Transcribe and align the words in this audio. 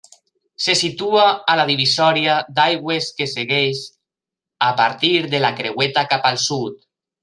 Se 0.67 0.73
situa 0.79 1.25
a 1.53 1.57
la 1.59 1.65
divisòria 1.73 2.39
d'aigües 2.57 3.11
que 3.21 3.29
segueix 3.37 3.85
a 4.73 4.75
partir 4.83 5.17
de 5.37 5.47
la 5.49 5.57
Creueta 5.63 6.11
cap 6.17 6.31
al 6.33 6.47
sud. 6.51 6.87